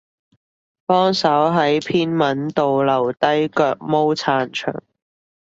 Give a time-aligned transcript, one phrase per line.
[0.87, 4.81] 幫手喺篇文度留低腳毛撐場